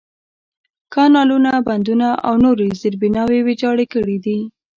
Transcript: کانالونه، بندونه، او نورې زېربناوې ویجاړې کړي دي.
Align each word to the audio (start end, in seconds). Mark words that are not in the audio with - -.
کانالونه، 0.93 1.51
بندونه، 1.67 2.07
او 2.27 2.33
نورې 2.43 2.67
زېربناوې 2.81 3.39
ویجاړې 3.47 3.85
کړي 3.93 4.17
دي. 4.25 4.39